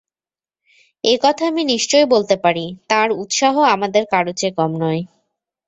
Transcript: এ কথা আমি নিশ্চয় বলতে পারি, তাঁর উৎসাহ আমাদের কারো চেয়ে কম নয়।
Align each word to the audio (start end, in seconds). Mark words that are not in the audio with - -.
এ 1.03 1.13
কথা 1.23 1.43
আমি 1.47 1.63
নিশ্চয় 1.65 2.05
বলতে 2.13 2.35
পারি, 2.43 2.65
তাঁর 2.89 3.07
উৎসাহ 3.21 3.55
আমাদের 3.75 4.03
কারো 4.11 4.31
চেয়ে 4.33 4.57
কম 4.59 4.71
নয়। 4.83 5.01